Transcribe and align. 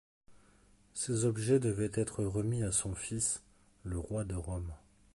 Ces 0.95 1.25
objets 1.25 1.59
devaient 1.59 1.91
être 1.93 2.23
remis 2.25 2.63
à 2.63 2.71
son 2.71 2.95
fils, 2.95 3.43
le 3.83 3.99
Roi 3.99 4.23
de 4.23 4.33
Rome. 4.33 4.73